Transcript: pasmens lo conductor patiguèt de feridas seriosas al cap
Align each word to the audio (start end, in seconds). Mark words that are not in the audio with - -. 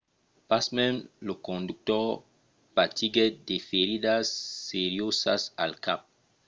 pasmens 0.49 0.99
lo 1.27 1.33
conductor 1.47 2.07
patiguèt 2.75 3.33
de 3.47 3.57
feridas 3.69 4.25
seriosas 4.69 5.41
al 5.63 5.73
cap 5.85 5.99